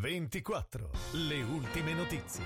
[0.00, 0.88] 24.
[1.28, 2.42] Le ultime notizie.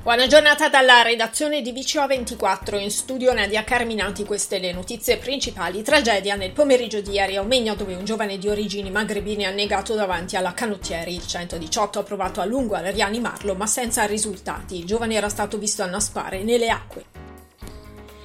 [0.00, 5.82] Buona giornata dalla redazione di VCO24 in studio Nadia Carminati, queste le notizie principali.
[5.82, 9.96] Tragedia nel pomeriggio di ieri a Omegno dove un giovane di origini magrebine ha negato
[9.96, 11.12] davanti alla canottieri.
[11.12, 14.78] Il 118 ha provato a lungo a rianimarlo ma senza risultati.
[14.78, 17.19] Il giovane era stato visto annaspare nelle acque.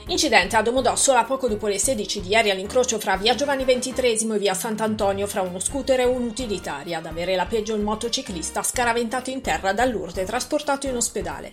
[0.07, 4.37] Incidente a Domodossola poco dopo le 16 di ieri all'incrocio fra via Giovanni XXIII e
[4.37, 6.99] via Sant'Antonio fra uno scooter e un'utilitaria.
[6.99, 11.51] Ad avere la peggio il motociclista scaraventato in terra dall'urte e trasportato in ospedale.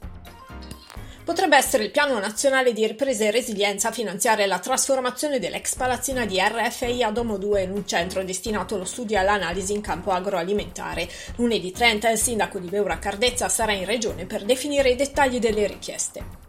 [1.24, 6.26] Potrebbe essere il piano nazionale di ripresa e resilienza a finanziare la trasformazione dell'ex palazzina
[6.26, 10.10] di RFI a Domo 2 in un centro destinato allo studio e all'analisi in campo
[10.10, 11.08] agroalimentare.
[11.36, 15.66] Lunedì 30 il sindaco di Beura Cardezza sarà in regione per definire i dettagli delle
[15.66, 16.41] richieste.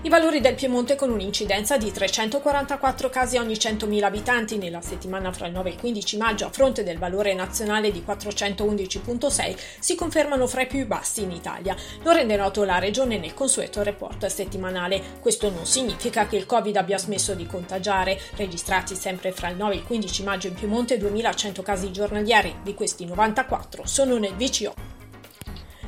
[0.00, 5.48] I valori del Piemonte con un'incidenza di 344 casi ogni 100.000 abitanti nella settimana fra
[5.48, 10.46] il 9 e il 15 maggio a fronte del valore nazionale di 411.6 si confermano
[10.46, 11.74] fra i più bassi in Italia.
[12.04, 15.02] Lo rende noto la Regione nel consueto report settimanale.
[15.18, 18.20] Questo non significa che il Covid abbia smesso di contagiare.
[18.36, 22.74] Registrati sempre fra il 9 e il 15 maggio in Piemonte 2.100 casi giornalieri, di
[22.74, 24.97] questi 94 sono nel VCO.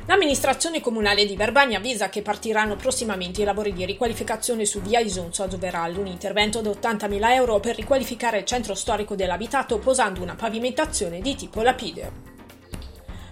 [0.07, 5.43] L'amministrazione comunale di Verbania avvisa che partiranno prossimamente i lavori di riqualificazione su via Isonzo
[5.43, 10.35] a Doveral, un intervento da 80.000 euro per riqualificare il centro storico dell'abitato posando una
[10.35, 12.30] pavimentazione di tipo lapideo.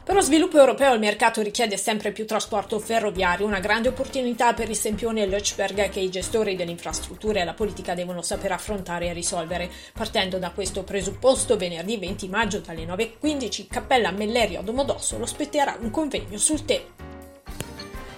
[0.09, 4.67] Per lo sviluppo europeo il mercato richiede sempre più trasporto ferroviario, una grande opportunità per
[4.67, 9.05] il Sempione e Löchberg che i gestori delle infrastrutture e la politica devono saper affrontare
[9.05, 9.69] e risolvere.
[9.93, 15.91] Partendo da questo presupposto, venerdì 20 maggio dalle 9.15, Cappella Mellerio a Domodossola ospiterà un
[15.91, 16.87] convegno sul tema.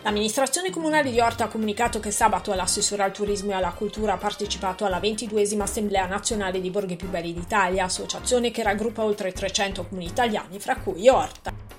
[0.03, 4.17] L'amministrazione comunale di Orta ha comunicato che sabato l'assessore al turismo e alla cultura ha
[4.17, 9.87] partecipato alla 22esima Assemblea nazionale di Borghi più belli d'Italia, associazione che raggruppa oltre 300
[9.87, 11.70] comuni italiani, fra cui Orta.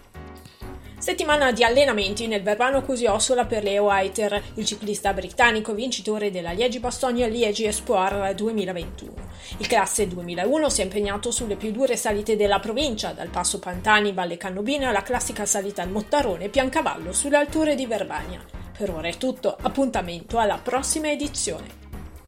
[1.02, 7.28] Settimana di allenamenti nel Verbano Cusio-Ossola per Leo Aiter, il ciclista britannico vincitore della Liegi-Bastogne
[7.28, 9.12] Liegi Espoir 2021.
[9.58, 14.12] Il classe 2001 si è impegnato sulle più dure salite della provincia, dal passo Pantani,
[14.12, 18.40] Valle Cannobina alla classica salita al Mottarone Piancavallo sulle alture di Verbania.
[18.78, 21.81] Per ora è tutto, appuntamento alla prossima edizione.